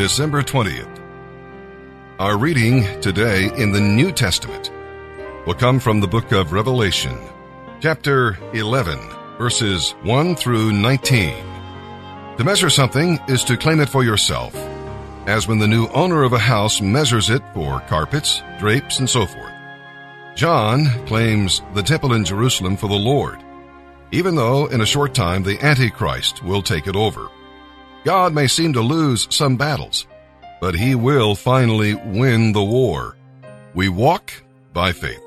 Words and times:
December 0.00 0.42
20th. 0.42 0.98
Our 2.18 2.38
reading 2.38 3.02
today 3.02 3.50
in 3.58 3.70
the 3.70 3.82
New 3.82 4.10
Testament 4.12 4.72
will 5.46 5.52
come 5.52 5.78
from 5.78 6.00
the 6.00 6.08
book 6.08 6.32
of 6.32 6.54
Revelation, 6.54 7.18
chapter 7.80 8.38
11, 8.54 8.98
verses 9.36 9.90
1 10.04 10.36
through 10.36 10.72
19. 10.72 11.34
To 12.38 12.44
measure 12.44 12.70
something 12.70 13.18
is 13.28 13.44
to 13.44 13.58
claim 13.58 13.78
it 13.78 13.90
for 13.90 14.02
yourself, 14.02 14.54
as 15.26 15.46
when 15.46 15.58
the 15.58 15.68
new 15.68 15.86
owner 15.88 16.22
of 16.22 16.32
a 16.32 16.38
house 16.38 16.80
measures 16.80 17.28
it 17.28 17.42
for 17.52 17.80
carpets, 17.80 18.42
drapes, 18.58 19.00
and 19.00 19.10
so 19.10 19.26
forth. 19.26 19.52
John 20.34 20.86
claims 21.08 21.60
the 21.74 21.82
temple 21.82 22.14
in 22.14 22.24
Jerusalem 22.24 22.78
for 22.78 22.88
the 22.88 22.94
Lord, 22.94 23.44
even 24.12 24.34
though 24.34 24.64
in 24.64 24.80
a 24.80 24.86
short 24.86 25.14
time 25.14 25.42
the 25.42 25.60
Antichrist 25.60 26.42
will 26.42 26.62
take 26.62 26.86
it 26.86 26.96
over. 26.96 27.28
God 28.04 28.32
may 28.32 28.46
seem 28.46 28.72
to 28.72 28.80
lose 28.80 29.26
some 29.30 29.56
battles, 29.56 30.06
but 30.60 30.74
he 30.74 30.94
will 30.94 31.34
finally 31.34 31.94
win 31.94 32.52
the 32.52 32.64
war. 32.64 33.16
We 33.74 33.88
walk 33.88 34.32
by 34.72 34.92
faith. 34.92 35.22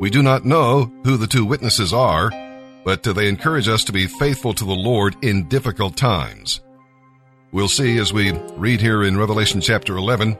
We 0.00 0.10
do 0.10 0.22
not 0.22 0.44
know 0.44 0.90
who 1.04 1.16
the 1.16 1.26
two 1.26 1.44
witnesses 1.44 1.92
are, 1.92 2.30
but 2.84 3.02
they 3.02 3.28
encourage 3.28 3.68
us 3.68 3.84
to 3.84 3.92
be 3.92 4.06
faithful 4.06 4.54
to 4.54 4.64
the 4.64 4.72
Lord 4.72 5.16
in 5.22 5.48
difficult 5.48 5.96
times. 5.96 6.60
We'll 7.52 7.68
see 7.68 7.98
as 7.98 8.12
we 8.12 8.32
read 8.56 8.80
here 8.80 9.02
in 9.02 9.18
Revelation 9.18 9.60
chapter 9.60 9.96
11 9.96 10.36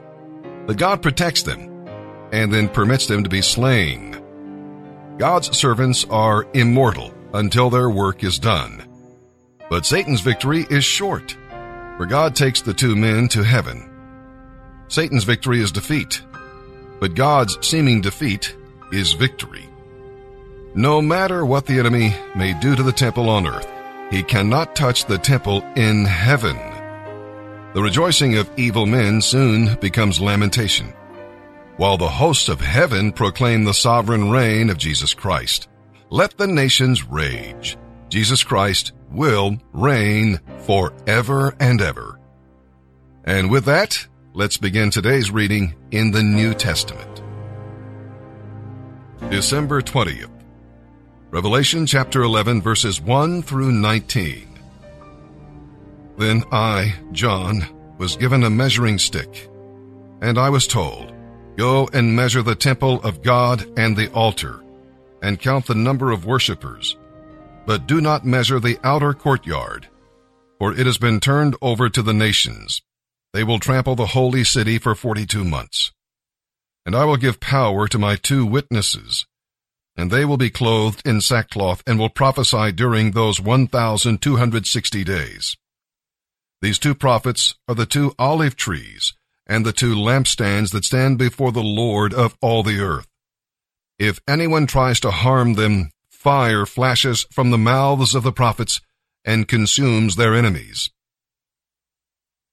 that 0.67 0.77
God 0.77 1.01
protects 1.01 1.43
them 1.43 1.87
and 2.31 2.51
then 2.51 2.67
permits 2.67 3.07
them 3.07 3.23
to 3.23 3.29
be 3.29 3.41
slain. 3.41 4.19
God's 5.17 5.55
servants 5.57 6.05
are 6.09 6.47
immortal 6.53 7.13
until 7.33 7.69
their 7.69 7.89
work 7.89 8.23
is 8.23 8.39
done. 8.39 8.83
But 9.73 9.87
Satan's 9.87 10.21
victory 10.21 10.67
is 10.69 10.85
short, 10.85 11.35
for 11.97 12.05
God 12.05 12.35
takes 12.35 12.61
the 12.61 12.75
two 12.75 12.95
men 12.95 13.27
to 13.29 13.41
heaven. 13.41 13.89
Satan's 14.87 15.23
victory 15.23 15.61
is 15.61 15.71
defeat, 15.71 16.21
but 16.99 17.15
God's 17.15 17.57
seeming 17.67 17.99
defeat 17.99 18.55
is 18.91 19.13
victory. 19.13 19.67
No 20.75 21.01
matter 21.01 21.43
what 21.43 21.65
the 21.65 21.79
enemy 21.79 22.15
may 22.35 22.53
do 22.59 22.75
to 22.75 22.83
the 22.83 22.91
temple 22.91 23.27
on 23.29 23.47
earth, 23.47 23.67
he 24.11 24.21
cannot 24.21 24.75
touch 24.75 25.05
the 25.05 25.17
temple 25.17 25.63
in 25.75 26.05
heaven. 26.05 26.55
The 27.73 27.81
rejoicing 27.81 28.37
of 28.37 28.51
evil 28.55 28.85
men 28.85 29.21
soon 29.21 29.73
becomes 29.81 30.21
lamentation, 30.21 30.93
while 31.77 31.97
the 31.97 32.07
hosts 32.07 32.47
of 32.47 32.61
heaven 32.61 33.11
proclaim 33.11 33.63
the 33.63 33.73
sovereign 33.73 34.29
reign 34.29 34.69
of 34.69 34.77
Jesus 34.77 35.15
Christ. 35.15 35.67
Let 36.11 36.37
the 36.37 36.45
nations 36.45 37.07
rage. 37.09 37.75
Jesus 38.13 38.43
Christ 38.43 38.91
will 39.09 39.57
reign 39.71 40.39
forever 40.67 41.55
and 41.59 41.81
ever. 41.81 42.19
And 43.23 43.49
with 43.49 43.65
that, 43.65 44.05
let's 44.35 44.57
begin 44.57 44.91
today's 44.91 45.31
reading 45.31 45.73
in 45.89 46.11
the 46.11 46.21
New 46.21 46.53
Testament. 46.53 47.23
December 49.31 49.81
20th. 49.81 50.29
Revelation 51.31 51.87
chapter 51.87 52.21
11 52.21 52.61
verses 52.61 53.01
1 53.01 53.41
through 53.41 53.71
19. 53.71 54.59
Then 56.15 56.43
I, 56.51 56.93
John, 57.13 57.65
was 57.97 58.15
given 58.15 58.43
a 58.43 58.49
measuring 58.51 58.99
stick, 58.99 59.49
and 60.21 60.37
I 60.37 60.51
was 60.51 60.67
told, 60.67 61.11
Go 61.57 61.89
and 61.91 62.15
measure 62.15 62.43
the 62.43 62.53
temple 62.53 63.01
of 63.01 63.23
God 63.23 63.65
and 63.75 63.97
the 63.97 64.11
altar, 64.11 64.63
and 65.23 65.39
count 65.39 65.65
the 65.65 65.73
number 65.73 66.11
of 66.11 66.27
worshippers 66.27 66.95
but 67.65 67.87
do 67.87 68.01
not 68.01 68.25
measure 68.25 68.59
the 68.59 68.79
outer 68.83 69.13
courtyard, 69.13 69.87
for 70.59 70.73
it 70.73 70.85
has 70.85 70.97
been 70.97 71.19
turned 71.19 71.55
over 71.61 71.89
to 71.89 72.01
the 72.01 72.13
nations. 72.13 72.81
They 73.33 73.43
will 73.43 73.59
trample 73.59 73.95
the 73.95 74.07
holy 74.07 74.43
city 74.43 74.77
for 74.77 74.95
forty-two 74.95 75.43
months. 75.43 75.91
And 76.85 76.95
I 76.95 77.05
will 77.05 77.17
give 77.17 77.39
power 77.39 77.87
to 77.87 77.97
my 77.97 78.15
two 78.15 78.45
witnesses, 78.45 79.25
and 79.95 80.11
they 80.11 80.25
will 80.25 80.37
be 80.37 80.49
clothed 80.49 81.01
in 81.05 81.21
sackcloth 81.21 81.81
and 81.87 81.97
will 81.97 82.09
prophesy 82.09 82.71
during 82.71 83.11
those 83.11 83.39
1,260 83.39 85.03
days. 85.03 85.57
These 86.61 86.79
two 86.79 86.95
prophets 86.95 87.55
are 87.67 87.75
the 87.75 87.85
two 87.85 88.13
olive 88.17 88.55
trees 88.55 89.13
and 89.45 89.65
the 89.65 89.73
two 89.73 89.95
lampstands 89.95 90.71
that 90.71 90.85
stand 90.85 91.17
before 91.17 91.51
the 91.51 91.63
Lord 91.63 92.13
of 92.13 92.37
all 92.41 92.63
the 92.63 92.79
earth. 92.79 93.07
If 93.99 94.19
anyone 94.27 94.67
tries 94.67 94.99
to 95.01 95.11
harm 95.11 95.53
them, 95.53 95.91
fire 96.23 96.65
flashes 96.65 97.27
from 97.31 97.51
the 97.51 97.57
mouths 97.57 98.15
of 98.15 98.23
the 98.23 98.31
prophets 98.31 98.79
and 99.25 99.47
consumes 99.47 100.15
their 100.15 100.33
enemies. 100.33 100.89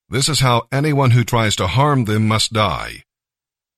This 0.09 0.27
is 0.27 0.41
how 0.41 0.67
anyone 0.73 1.11
who 1.11 1.23
tries 1.23 1.55
to 1.55 1.67
harm 1.67 2.03
them 2.03 2.27
must 2.27 2.51
die. 2.51 3.03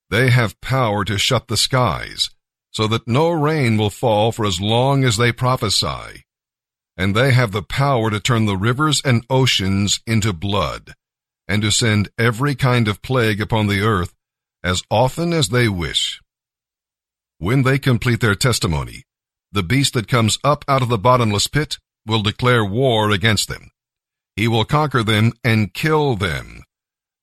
They 0.10 0.32
have 0.32 0.60
power 0.62 1.06
to 1.06 1.20
shut 1.20 1.48
the 1.48 1.58
skies, 1.58 2.32
so 2.72 2.88
that 2.88 3.08
no 3.08 3.30
rain 3.30 3.78
will 3.78 3.92
fall 3.92 4.32
for 4.32 4.46
as 4.46 4.60
long 4.60 5.04
as 5.04 5.18
they 5.18 5.32
prophesy. 5.32 6.24
And 6.98 7.16
they 7.16 7.32
have 7.34 7.52
the 7.52 7.62
power 7.62 8.10
to 8.10 8.20
turn 8.20 8.48
the 8.48 8.58
rivers 8.58 9.00
and 9.06 9.26
oceans 9.30 10.02
into 10.08 10.34
blood, 10.34 10.96
and 11.48 11.62
to 11.62 11.72
send 11.72 12.10
every 12.18 12.56
kind 12.56 12.88
of 12.88 13.04
plague 13.04 13.40
upon 13.40 13.68
the 13.68 13.82
earth 13.82 14.14
as 14.64 14.82
often 14.90 15.34
as 15.34 15.50
they 15.50 15.70
wish. 15.70 16.20
When 17.38 17.62
they 17.62 17.78
complete 17.78 18.22
their 18.22 18.36
testimony, 18.36 19.04
the 19.54 19.64
beast 19.64 19.94
that 19.94 20.08
comes 20.08 20.40
up 20.44 20.66
out 20.68 20.82
of 20.82 20.90
the 20.90 20.98
bottomless 20.98 21.48
pit 21.48 21.78
will 22.08 22.24
declare 22.24 22.66
war 22.66 23.12
against 23.12 23.48
them. 23.48 23.70
He 24.36 24.48
will 24.48 24.66
conquer 24.66 25.04
them 25.04 25.32
and 25.44 25.74
kill 25.74 26.16
them, 26.16 26.64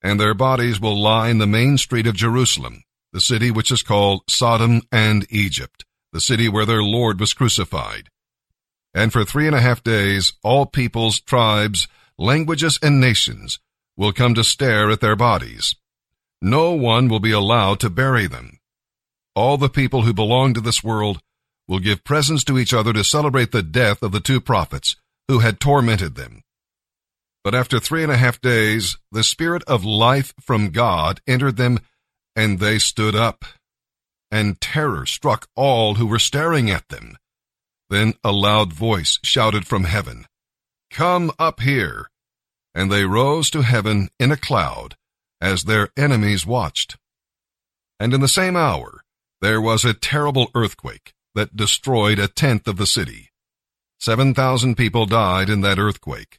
and 0.00 0.18
their 0.18 0.32
bodies 0.32 0.80
will 0.80 0.98
lie 0.98 1.28
in 1.28 1.38
the 1.38 1.46
main 1.46 1.76
street 1.76 2.06
of 2.06 2.14
Jerusalem, 2.14 2.84
the 3.12 3.20
city 3.20 3.50
which 3.50 3.72
is 3.72 3.82
called 3.82 4.22
Sodom 4.28 4.82
and 4.92 5.26
Egypt, 5.28 5.84
the 6.12 6.20
city 6.20 6.48
where 6.48 6.64
their 6.64 6.84
Lord 6.84 7.18
was 7.18 7.34
crucified. 7.34 8.08
And 8.94 9.12
for 9.12 9.24
three 9.24 9.48
and 9.48 9.56
a 9.56 9.60
half 9.60 9.82
days, 9.82 10.32
all 10.44 10.66
peoples, 10.66 11.20
tribes, 11.20 11.88
languages, 12.16 12.78
and 12.80 13.00
nations 13.00 13.58
will 13.96 14.12
come 14.12 14.34
to 14.34 14.44
stare 14.44 14.88
at 14.90 15.00
their 15.00 15.16
bodies. 15.16 15.74
No 16.40 16.72
one 16.72 17.08
will 17.08 17.20
be 17.20 17.32
allowed 17.32 17.80
to 17.80 17.90
bury 17.90 18.28
them. 18.28 18.58
All 19.34 19.56
the 19.56 19.68
people 19.68 20.02
who 20.02 20.14
belong 20.14 20.54
to 20.54 20.60
this 20.60 20.82
world 20.82 21.20
will 21.70 21.78
give 21.78 22.02
presents 22.02 22.42
to 22.42 22.58
each 22.58 22.74
other 22.74 22.92
to 22.92 23.04
celebrate 23.04 23.52
the 23.52 23.62
death 23.62 24.02
of 24.02 24.10
the 24.10 24.18
two 24.18 24.40
prophets 24.40 24.96
who 25.28 25.38
had 25.38 25.60
tormented 25.60 26.16
them. 26.16 26.42
But 27.44 27.54
after 27.54 27.78
three 27.78 28.02
and 28.02 28.10
a 28.10 28.16
half 28.16 28.40
days, 28.40 28.98
the 29.12 29.22
Spirit 29.22 29.62
of 29.68 29.84
life 29.84 30.34
from 30.40 30.70
God 30.70 31.20
entered 31.28 31.56
them, 31.56 31.78
and 32.34 32.58
they 32.58 32.80
stood 32.80 33.14
up. 33.14 33.44
And 34.32 34.60
terror 34.60 35.06
struck 35.06 35.48
all 35.54 35.94
who 35.94 36.08
were 36.08 36.18
staring 36.18 36.70
at 36.70 36.88
them. 36.88 37.16
Then 37.88 38.14
a 38.24 38.32
loud 38.32 38.72
voice 38.72 39.20
shouted 39.22 39.64
from 39.64 39.84
heaven, 39.84 40.26
Come 40.90 41.30
up 41.38 41.60
here! 41.60 42.10
And 42.74 42.90
they 42.90 43.04
rose 43.04 43.48
to 43.50 43.62
heaven 43.62 44.08
in 44.18 44.32
a 44.32 44.36
cloud, 44.36 44.96
as 45.40 45.64
their 45.64 45.90
enemies 45.96 46.44
watched. 46.44 46.96
And 48.00 48.12
in 48.12 48.20
the 48.20 48.28
same 48.28 48.56
hour, 48.56 49.02
there 49.40 49.60
was 49.60 49.84
a 49.84 49.94
terrible 49.94 50.50
earthquake, 50.54 51.12
that 51.34 51.56
destroyed 51.56 52.18
a 52.18 52.28
tenth 52.28 52.66
of 52.66 52.76
the 52.76 52.86
city. 52.86 53.30
Seven 53.98 54.34
thousand 54.34 54.76
people 54.76 55.06
died 55.06 55.50
in 55.50 55.60
that 55.60 55.78
earthquake. 55.78 56.38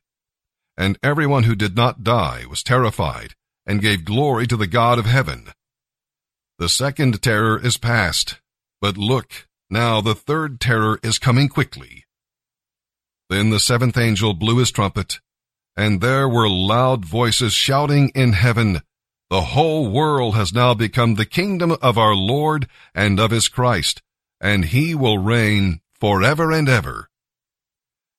And 0.77 0.97
everyone 1.03 1.43
who 1.43 1.55
did 1.55 1.75
not 1.75 2.03
die 2.03 2.45
was 2.49 2.63
terrified 2.63 3.35
and 3.65 3.81
gave 3.81 4.05
glory 4.05 4.47
to 4.47 4.57
the 4.57 4.67
God 4.67 4.97
of 4.97 5.05
heaven. 5.05 5.49
The 6.57 6.69
second 6.69 7.21
terror 7.21 7.59
is 7.63 7.77
past, 7.77 8.39
but 8.81 8.97
look, 8.97 9.47
now 9.69 10.01
the 10.01 10.15
third 10.15 10.59
terror 10.59 10.99
is 11.03 11.19
coming 11.19 11.49
quickly. 11.49 12.05
Then 13.29 13.49
the 13.49 13.59
seventh 13.59 13.97
angel 13.97 14.33
blew 14.33 14.57
his 14.57 14.71
trumpet, 14.71 15.19
and 15.77 16.01
there 16.01 16.27
were 16.27 16.49
loud 16.49 17.05
voices 17.05 17.53
shouting 17.53 18.09
in 18.09 18.33
heaven, 18.33 18.81
The 19.29 19.41
whole 19.41 19.89
world 19.89 20.35
has 20.35 20.53
now 20.53 20.73
become 20.73 21.15
the 21.15 21.25
kingdom 21.25 21.77
of 21.81 21.97
our 21.97 22.13
Lord 22.13 22.67
and 22.93 23.19
of 23.19 23.31
his 23.31 23.47
Christ, 23.47 24.01
and 24.41 24.65
he 24.65 24.95
will 24.95 25.19
reign 25.19 25.79
forever 25.99 26.51
and 26.51 26.67
ever. 26.67 27.07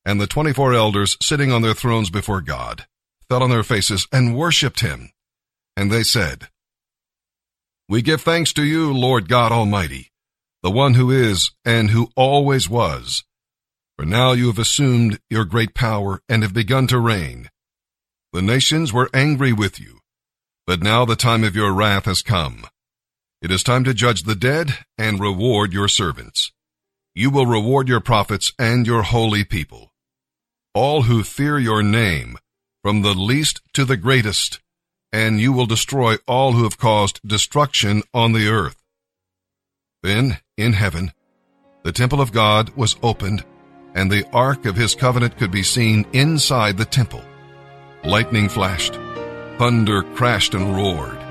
And 0.05 0.19
the 0.19 0.27
twenty-four 0.27 0.73
elders 0.73 1.17
sitting 1.21 1.51
on 1.51 1.61
their 1.61 1.73
thrones 1.73 2.09
before 2.09 2.41
God 2.41 2.87
fell 3.29 3.43
on 3.43 3.49
their 3.49 3.63
faces 3.63 4.07
and 4.11 4.35
worshipped 4.35 4.79
him. 4.79 5.11
And 5.75 5.91
they 5.91 6.03
said, 6.03 6.49
We 7.89 8.01
give 8.01 8.21
thanks 8.21 8.53
to 8.53 8.63
you, 8.63 8.93
Lord 8.93 9.27
God 9.27 9.51
Almighty, 9.51 10.11
the 10.61 10.71
one 10.71 10.93
who 10.93 11.11
is 11.11 11.51
and 11.65 11.89
who 11.89 12.09
always 12.15 12.69
was. 12.69 13.23
For 13.97 14.05
now 14.05 14.31
you 14.31 14.47
have 14.47 14.59
assumed 14.59 15.19
your 15.29 15.45
great 15.45 15.75
power 15.75 16.21
and 16.27 16.41
have 16.41 16.53
begun 16.53 16.87
to 16.87 16.99
reign. 16.99 17.49
The 18.31 18.41
nations 18.41 18.91
were 18.91 19.09
angry 19.13 19.53
with 19.53 19.79
you, 19.79 19.99
but 20.65 20.81
now 20.81 21.05
the 21.05 21.15
time 21.15 21.43
of 21.43 21.55
your 21.55 21.71
wrath 21.71 22.05
has 22.05 22.21
come. 22.21 22.65
It 23.43 23.51
is 23.51 23.61
time 23.61 23.83
to 23.83 23.93
judge 23.93 24.23
the 24.23 24.35
dead 24.35 24.85
and 24.97 25.19
reward 25.19 25.73
your 25.73 25.89
servants. 25.89 26.53
You 27.13 27.29
will 27.29 27.45
reward 27.45 27.89
your 27.89 27.99
prophets 27.99 28.53
and 28.57 28.87
your 28.87 29.03
holy 29.03 29.43
people. 29.43 29.91
All 30.73 31.01
who 31.01 31.23
fear 31.23 31.59
your 31.59 31.83
name, 31.83 32.37
from 32.83 33.01
the 33.01 33.13
least 33.13 33.59
to 33.73 33.83
the 33.83 33.97
greatest, 33.97 34.61
and 35.11 35.41
you 35.41 35.51
will 35.51 35.65
destroy 35.65 36.15
all 36.25 36.53
who 36.53 36.63
have 36.63 36.77
caused 36.77 37.19
destruction 37.27 38.03
on 38.13 38.31
the 38.31 38.47
earth. 38.47 38.81
Then, 40.03 40.37
in 40.55 40.71
heaven, 40.71 41.11
the 41.83 41.91
temple 41.91 42.21
of 42.21 42.31
God 42.31 42.69
was 42.77 42.95
opened, 43.03 43.43
and 43.93 44.09
the 44.09 44.25
ark 44.31 44.65
of 44.65 44.77
his 44.77 44.95
covenant 44.95 45.37
could 45.37 45.51
be 45.51 45.63
seen 45.63 46.05
inside 46.13 46.77
the 46.77 46.85
temple. 46.85 47.21
Lightning 48.05 48.47
flashed, 48.47 48.93
thunder 49.57 50.01
crashed 50.15 50.53
and 50.53 50.73
roared. 50.73 51.22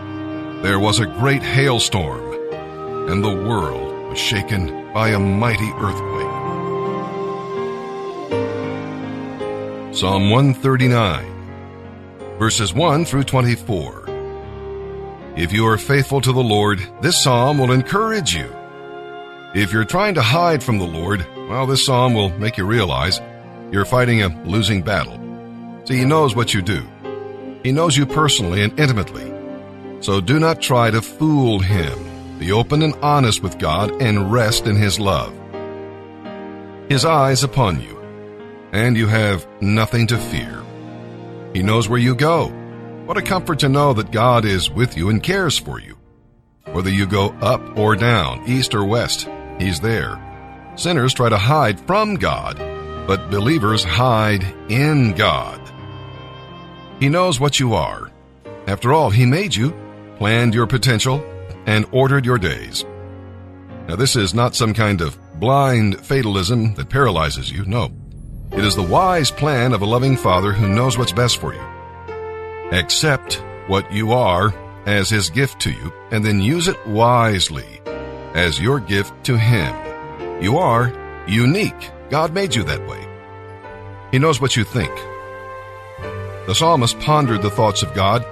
There 0.63 0.79
was 0.79 1.01
a 1.01 1.07
great 1.07 1.43
hailstorm, 1.43 2.33
and 3.11 3.23
the 3.23 3.35
world 3.35 4.11
was 4.11 4.19
shaken 4.19 4.93
by 4.93 5.09
a 5.09 5.19
mighty 5.19 5.71
earthquake. 5.79 6.33
Psalm 9.95 10.31
139 10.31 11.33
verses 12.43 12.75
1 12.75 13.05
through 13.05 13.23
24. 13.23 14.05
If 15.37 15.53
you 15.53 15.65
are 15.65 15.79
faithful 15.79 16.21
to 16.21 16.33
the 16.33 16.43
Lord, 16.43 16.81
this 17.01 17.23
psalm 17.23 17.59
will 17.59 17.71
encourage 17.71 18.35
you. 18.35 18.53
If 19.55 19.73
you're 19.73 19.85
trying 19.85 20.15
to 20.15 20.23
hide 20.23 20.61
from 20.61 20.79
the 20.79 20.87
Lord, 20.87 21.25
well, 21.49 21.67
this 21.67 21.87
psalm 21.87 22.15
will 22.15 22.31
make 22.39 22.57
you 22.57 22.65
realize 22.65 23.21
you're 23.71 23.85
fighting 23.85 24.23
a 24.23 24.43
losing 24.45 24.83
battle. 24.83 25.21
See, 25.85 25.99
He 25.99 26.05
knows 26.05 26.35
what 26.35 26.53
you 26.53 26.63
do. 26.63 26.85
He 27.63 27.71
knows 27.71 27.97
you 27.97 28.07
personally 28.07 28.63
and 28.63 28.77
intimately. 28.77 29.32
So 30.03 30.21
do 30.21 30.41
not 30.41 30.61
try 30.61 30.91
to 30.91 31.01
fool 31.01 31.61
Him. 31.61 32.39
Be 32.41 32.51
open 32.51 32.83
and 32.83 32.95
honest 32.97 33.41
with 33.41 33.59
God 33.59 34.03
and 34.03 34.33
rest 34.33 34.67
in 34.67 34.75
His 34.75 34.99
love. 34.99 35.33
His 36.89 37.05
eyes 37.05 37.45
upon 37.45 37.81
you, 37.81 38.01
and 38.73 38.97
you 38.97 39.07
have 39.07 39.47
nothing 39.63 40.09
to 40.09 40.19
fear. 40.19 40.61
He 41.55 41.63
knows 41.63 41.89
where 41.89 42.01
you 42.01 42.17
go. 42.17 42.49
What 43.07 43.17
a 43.17 43.23
comfort 43.23 43.61
to 43.61 43.69
know 43.69 43.93
that 43.93 44.11
God 44.11 44.45
is 44.45 44.69
with 44.69 44.97
you 44.97 45.09
and 45.09 45.23
cares 45.23 45.57
for 45.57 45.79
you. 45.79 45.97
Whether 46.73 46.91
you 46.91 47.07
go 47.07 47.29
up 47.41 47.79
or 47.79 47.95
down, 47.95 48.43
east 48.49 48.75
or 48.75 48.85
west, 48.85 49.29
He's 49.61 49.79
there. 49.79 50.19
Sinners 50.75 51.15
try 51.15 51.29
to 51.29 51.39
hide 51.39 51.79
from 51.87 52.17
God, 52.17 52.59
but 53.07 53.31
believers 53.31 53.85
hide 53.85 54.43
in 54.69 55.13
God. 55.13 55.61
He 56.99 57.09
knows 57.09 57.39
what 57.39 57.61
you 57.61 57.75
are. 57.75 58.11
After 58.67 58.93
all, 58.93 59.11
He 59.11 59.27
made 59.27 59.55
you, 59.55 59.73
planned 60.23 60.55
your 60.55 60.69
potential, 60.69 61.21
and 61.67 61.85
ordered 61.91 62.25
your 62.25 62.39
days. 62.39 62.85
Now, 63.89 63.97
this 63.97 64.15
is 64.15 64.33
not 64.33 64.55
some 64.55 64.73
kind 64.73 65.01
of 65.01 65.19
blind 65.41 65.99
fatalism 65.99 66.75
that 66.75 66.89
paralyzes 66.89 67.51
you. 67.51 67.65
No. 67.65 67.91
It 68.53 68.65
is 68.65 68.77
the 68.77 68.85
wise 68.85 69.33
plan 69.33 69.73
of 69.73 69.83
a 69.83 69.85
loving 69.85 70.17
Father 70.17 70.53
who 70.53 70.69
knows 70.69 70.97
what's 70.97 71.11
best 71.11 71.39
for 71.39 71.53
you. 71.53 71.61
Accept 72.71 73.43
what 73.67 73.93
you 73.93 74.13
are 74.13 74.55
as 74.87 75.11
His 75.11 75.29
gift 75.29 75.59
to 75.63 75.73
you, 75.73 75.93
and 76.13 76.25
then 76.25 76.41
use 76.41 76.69
it 76.69 76.87
wisely 76.87 77.81
as 78.35 78.61
your 78.61 78.79
gift 78.79 79.25
to 79.25 79.37
Him. 79.37 79.75
You 80.41 80.59
are 80.59 80.93
unique. 81.27 81.91
God 82.11 82.33
made 82.33 82.55
you 82.55 82.63
that 82.63 82.87
way. 82.87 83.05
He 84.13 84.21
knows 84.21 84.41
what 84.41 84.55
you 84.55 84.63
think. 84.63 84.95
The 86.47 86.55
psalmist 86.55 87.01
pondered 87.01 87.43
the 87.43 87.51
thoughts 87.51 87.83
of 87.83 87.93
God, 87.93 88.25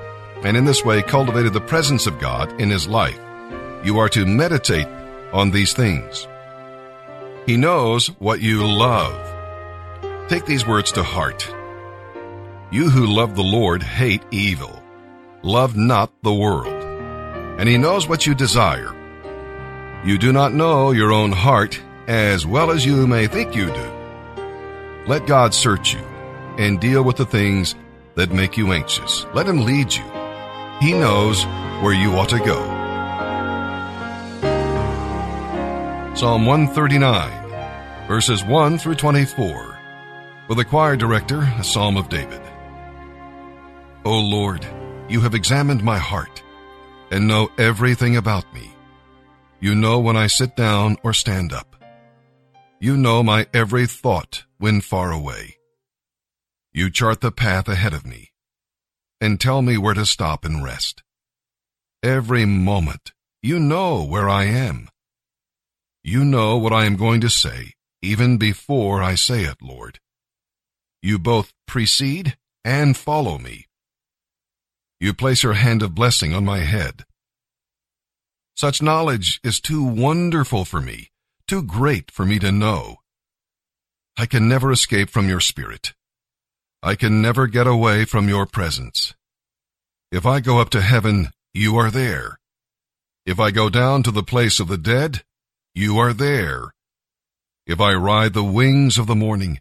and 0.43 0.57
in 0.57 0.65
this 0.65 0.85
way 0.85 1.03
cultivated 1.03 1.53
the 1.53 1.61
presence 1.61 2.07
of 2.07 2.19
God 2.19 2.61
in 2.61 2.71
his 2.71 2.89
life. 2.89 3.19
You 3.85 3.99
are 3.99 4.09
to 4.11 4.27
meditate 4.27 4.89
on 5.33 5.51
these 5.51 5.73
things. 5.73 6.27
He 7.47 7.57
knows 7.57 8.09
what 8.19 8.41
you 8.41 8.67
love. 8.67 9.17
Take 10.29 10.47
these 10.47 10.67
words 10.67 10.93
to 10.93 11.03
heart. 11.03 11.53
You 12.71 12.89
who 12.89 13.07
love 13.07 13.35
the 13.35 13.43
Lord 13.43 13.83
hate 13.83 14.23
evil. 14.31 14.83
Love 15.43 15.77
not 15.77 16.13
the 16.23 16.33
world. 16.33 16.69
And 17.59 17.69
he 17.69 17.79
knows 17.79 18.07
what 18.07 18.27
you 18.27 18.35
desire. 18.35 18.95
You 20.05 20.19
do 20.19 20.33
not 20.33 20.55
know 20.55 20.93
your 20.93 21.13
own 21.13 21.33
heart 21.33 21.81
as 22.07 22.47
well 22.47 22.71
as 22.71 22.87
you 22.87 23.07
may 23.07 23.27
think 23.27 23.55
you 23.55 23.67
do. 23.67 23.93
Let 25.07 25.27
God 25.27 25.55
search 25.55 25.95
you 25.95 26.01
and 26.59 26.81
deal 26.81 27.03
with 27.03 27.17
the 27.17 27.27
things 27.27 27.75
that 28.15 28.33
make 28.33 28.57
you 28.57 28.73
anxious. 28.73 29.27
Let 29.35 29.47
him 29.47 29.65
lead 29.65 29.93
you. 29.93 30.20
He 30.81 30.95
knows 30.95 31.45
where 31.83 31.93
you 31.93 32.13
ought 32.13 32.31
to 32.31 32.39
go. 32.39 32.59
Psalm 36.15 36.47
139, 36.47 38.09
verses 38.09 38.43
1 38.43 38.79
through 38.79 38.95
24 38.95 39.79
with 40.49 40.57
the 40.57 40.65
choir 40.65 40.97
director, 40.97 41.41
a 41.59 41.63
psalm 41.63 41.99
of 41.99 42.09
David. 42.09 42.41
O 44.07 44.19
Lord, 44.19 44.67
you 45.07 45.21
have 45.21 45.35
examined 45.35 45.85
my 45.85 45.99
heart 45.99 46.43
and 47.11 47.29
know 47.29 47.51
everything 47.59 48.17
about 48.17 48.51
me. 48.55 48.75
You 49.61 49.75
know 49.75 50.01
when 50.01 50.17
I 50.17 50.29
sit 50.29 50.57
down 50.57 50.97
or 51.03 51.13
stand 51.13 51.53
up. 51.53 51.77
You 52.81 52.97
know 52.97 53.23
my 53.23 53.47
every 53.53 53.87
thought 53.87 54.45
when 54.57 54.81
far 54.81 55.13
away. 55.13 55.59
You 56.73 56.89
chart 56.91 57.21
the 57.21 57.31
path 57.31 57.69
ahead 57.69 57.93
of 57.93 58.07
me 58.07 58.31
and 59.21 59.41
tell 59.41 59.63
me 59.63 59.77
where 59.77 59.95
to 59.95 60.07
stop 60.07 60.45
and 60.45 60.65
rest. 60.65 61.03
Every 62.03 62.45
moment, 62.47 63.13
you 63.43 63.59
know 63.59 64.05
where 64.05 64.29
I 64.29 64.45
am. 64.45 64.89
You 66.03 66.25
know 66.25 66.57
what 66.57 66.73
I 66.73 66.85
am 66.85 66.97
going 66.97 67.21
to 67.21 67.29
say 67.29 67.75
even 68.03 68.39
before 68.39 69.03
I 69.03 69.15
say 69.15 69.43
it, 69.43 69.59
Lord. 69.63 69.99
You 71.03 71.19
both 71.19 71.53
precede 71.67 72.37
and 72.65 72.97
follow 72.97 73.39
me. 73.39 73.67
You 74.99 75.15
place 75.15 75.43
your 75.43 75.55
hand 75.55 75.83
of 75.83 75.95
blessing 75.95 76.35
on 76.35 76.45
my 76.45 76.59
head. 76.59 77.05
Such 78.57 78.83
knowledge 78.83 79.41
is 79.43 79.61
too 79.61 79.83
wonderful 79.83 80.65
for 80.65 80.81
me, 80.81 81.11
too 81.47 81.63
great 81.63 82.11
for 82.11 82.27
me 82.27 82.39
to 82.39 82.53
know. 82.53 82.97
I 84.19 84.27
can 84.27 84.49
never 84.49 84.71
escape 84.71 85.09
from 85.09 85.29
your 85.29 85.41
spirit. 85.41 85.95
I 86.83 86.95
can 86.95 87.21
never 87.21 87.47
get 87.47 87.67
away 87.67 88.05
from 88.05 88.29
your 88.29 88.47
presence. 88.47 89.15
If 90.11 90.25
I 90.25 90.41
go 90.41 90.61
up 90.61 90.71
to 90.71 90.81
heaven, 90.81 91.31
you 91.53 91.77
are 91.77 91.91
there. 91.91 92.39
If 93.27 93.39
I 93.39 93.51
go 93.51 93.69
down 93.69 94.03
to 94.05 94.11
the 94.11 94.23
place 94.23 94.61
of 94.61 94.69
the 94.69 94.79
dead, 94.79 95.23
you 95.75 95.99
are 95.99 96.13
there. 96.13 96.73
If 97.67 97.81
I 97.81 97.93
ride 97.95 98.33
the 98.33 98.45
wings 98.45 98.99
of 98.99 99.07
the 99.07 99.15
morning, 99.15 99.61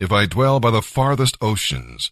if 0.00 0.10
I 0.10 0.26
dwell 0.26 0.60
by 0.60 0.70
the 0.70 0.82
farthest 0.82 1.38
oceans, 1.40 2.10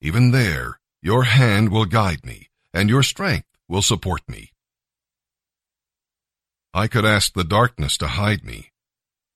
even 0.00 0.30
there 0.30 0.78
your 1.02 1.24
hand 1.24 1.70
will 1.70 1.84
guide 1.84 2.24
me, 2.24 2.48
and 2.72 2.88
your 2.88 3.02
strength 3.02 3.46
will 3.68 3.82
support 3.82 4.22
me. 4.28 4.52
I 6.72 6.88
could 6.88 7.04
ask 7.04 7.32
the 7.32 7.44
darkness 7.44 7.96
to 7.98 8.06
hide 8.06 8.44
me, 8.44 8.70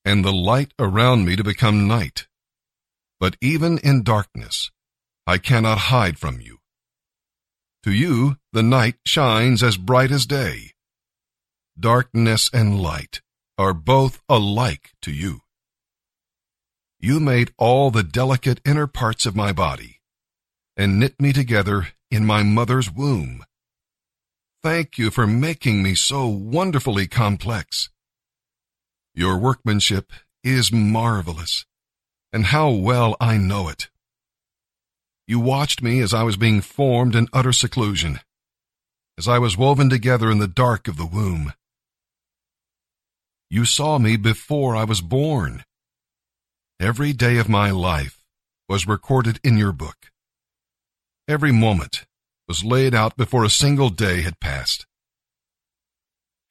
and 0.04 0.24
the 0.24 0.32
light 0.32 0.72
around 0.78 1.24
me 1.24 1.36
to 1.36 1.44
become 1.44 1.88
night. 1.88 2.26
But 3.20 3.36
even 3.40 3.78
in 3.78 4.02
darkness, 4.02 4.70
I 5.26 5.38
cannot 5.38 5.78
hide 5.92 6.18
from 6.18 6.40
you. 6.40 6.58
To 7.84 7.92
you, 7.92 8.36
the 8.52 8.62
night 8.62 8.96
shines 9.06 9.62
as 9.62 9.76
bright 9.76 10.10
as 10.10 10.26
day. 10.26 10.72
Darkness 11.78 12.50
and 12.52 12.80
light 12.80 13.20
are 13.56 13.74
both 13.74 14.20
alike 14.28 14.90
to 15.02 15.12
you. 15.12 15.42
You 16.98 17.20
made 17.20 17.52
all 17.56 17.90
the 17.90 18.02
delicate 18.02 18.60
inner 18.64 18.86
parts 18.86 19.24
of 19.24 19.36
my 19.36 19.52
body 19.52 20.00
and 20.76 20.98
knit 20.98 21.20
me 21.20 21.32
together 21.32 21.88
in 22.10 22.26
my 22.26 22.42
mother's 22.42 22.90
womb. 22.90 23.44
Thank 24.62 24.98
you 24.98 25.10
for 25.10 25.26
making 25.26 25.82
me 25.82 25.94
so 25.94 26.26
wonderfully 26.26 27.06
complex. 27.06 27.90
Your 29.14 29.38
workmanship 29.38 30.12
is 30.44 30.70
marvelous, 30.70 31.64
and 32.32 32.46
how 32.46 32.70
well 32.70 33.16
I 33.20 33.36
know 33.36 33.68
it. 33.68 33.88
You 35.26 35.40
watched 35.40 35.82
me 35.82 36.00
as 36.00 36.12
I 36.12 36.22
was 36.22 36.36
being 36.36 36.60
formed 36.60 37.14
in 37.14 37.28
utter 37.32 37.52
seclusion, 37.52 38.20
as 39.18 39.28
I 39.28 39.38
was 39.38 39.56
woven 39.56 39.88
together 39.90 40.30
in 40.30 40.38
the 40.38 40.48
dark 40.48 40.88
of 40.88 40.96
the 40.96 41.06
womb. 41.06 41.52
You 43.48 43.64
saw 43.64 43.98
me 43.98 44.16
before 44.16 44.76
I 44.76 44.84
was 44.84 45.00
born 45.00 45.64
Every 46.80 47.12
day 47.12 47.36
of 47.36 47.46
my 47.46 47.70
life 47.70 48.24
was 48.66 48.88
recorded 48.88 49.38
in 49.44 49.58
your 49.58 49.70
book. 49.70 50.10
Every 51.28 51.52
moment 51.52 52.06
was 52.48 52.64
laid 52.64 52.94
out 52.94 53.18
before 53.18 53.44
a 53.44 53.50
single 53.50 53.90
day 53.90 54.22
had 54.22 54.40
passed. 54.40 54.86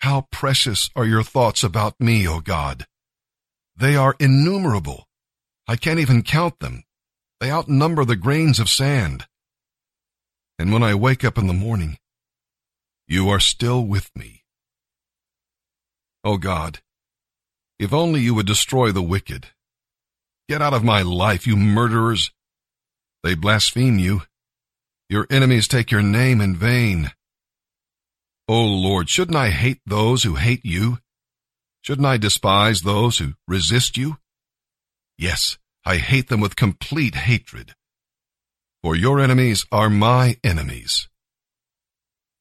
How 0.02 0.28
precious 0.32 0.92
are 0.96 1.08
your 1.08 1.24
thoughts 1.24 1.64
about 1.64 2.00
me, 2.00 2.28
O 2.28 2.42
God. 2.42 2.86
They 3.76 3.96
are 3.96 4.16
innumerable. 4.20 5.08
I 5.70 5.76
can't 5.76 6.00
even 6.00 6.24
count 6.24 6.60
them. 6.60 6.84
They 7.40 7.52
outnumber 7.52 8.04
the 8.04 8.16
grains 8.16 8.60
of 8.60 8.70
sand. 8.70 9.28
And 10.58 10.74
when 10.74 10.82
I 10.84 10.96
wake 10.96 11.24
up 11.24 11.38
in 11.38 11.46
the 11.46 11.54
morning, 11.54 11.98
you 13.08 13.30
are 13.30 13.40
still 13.40 13.86
with 13.86 14.10
me. 14.16 14.44
O 16.24 16.38
God, 16.38 16.80
if 17.78 17.94
only 17.94 18.20
you 18.22 18.34
would 18.34 18.48
destroy 18.48 18.92
the 18.92 19.02
wicked 19.02 19.48
Get 20.50 20.64
out 20.64 20.74
of 20.74 20.84
my 20.84 21.04
life, 21.04 21.46
you 21.46 21.56
murderers! 21.56 22.32
They 23.22 23.36
blaspheme 23.36 24.00
you. 24.00 24.24
Your 25.08 25.28
enemies 25.30 25.68
take 25.68 25.92
your 25.92 26.02
name 26.02 26.42
in 26.42 26.56
vain. 26.56 27.12
O 28.48 28.60
Lord, 28.66 29.10
shouldn't 29.10 29.38
I 29.38 29.52
hate 29.52 29.80
those 29.86 30.24
who 30.24 30.36
hate 30.36 30.66
you? 30.66 30.98
Shouldn't 31.84 32.08
I 32.08 32.18
despise 32.18 32.82
those 32.82 33.20
who 33.20 33.34
resist 33.48 33.96
you? 33.96 34.18
Yes, 35.22 35.58
I 35.84 35.98
hate 35.98 36.30
them 36.30 36.40
with 36.40 36.56
complete 36.56 37.14
hatred. 37.14 37.76
For 38.82 38.96
your 38.96 39.20
enemies 39.20 39.66
are 39.70 39.90
my 39.90 40.38
enemies. 40.46 41.10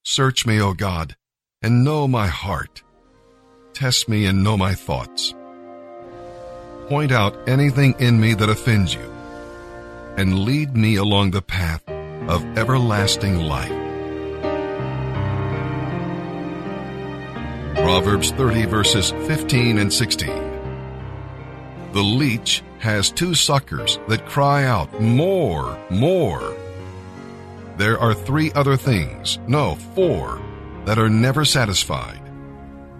Search 0.04 0.46
me, 0.46 0.60
O 0.60 0.74
God, 0.74 1.16
and 1.60 1.82
know 1.82 2.06
my 2.06 2.28
heart. 2.28 2.84
Test 3.72 4.08
me 4.08 4.26
and 4.26 4.44
know 4.44 4.56
my 4.56 4.74
thoughts. 4.74 5.34
Point 6.88 7.10
out 7.10 7.48
anything 7.48 7.96
in 7.98 8.20
me 8.20 8.34
that 8.34 8.48
offends 8.48 8.94
you, 8.94 9.12
and 10.16 10.38
lead 10.38 10.76
me 10.76 10.94
along 10.94 11.32
the 11.32 11.42
path 11.42 11.82
of 12.28 12.44
everlasting 12.56 13.40
life. 13.40 13.74
Proverbs 17.74 18.30
30 18.30 18.66
verses 18.66 19.10
15 19.10 19.78
and 19.78 19.92
16. 19.92 20.28
The 21.90 22.02
leech 22.02 22.62
has 22.78 23.10
two 23.10 23.34
suckers 23.34 23.98
that 24.08 24.26
cry 24.26 24.64
out, 24.64 25.00
More, 25.00 25.78
more. 25.90 26.56
There 27.76 27.98
are 27.98 28.14
three 28.14 28.52
other 28.52 28.76
things, 28.76 29.38
no, 29.46 29.76
four, 29.94 30.40
that 30.84 30.98
are 30.98 31.10
never 31.10 31.44
satisfied 31.44 32.20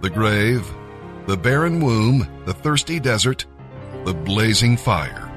the 0.01 0.09
grave, 0.09 0.65
the 1.27 1.35
barren 1.35 1.81
womb, 1.81 2.25
the 2.45 2.53
thirsty 2.53 2.99
desert, 2.99 3.45
the 4.05 4.13
blazing 4.13 4.77
fire. 4.77 5.28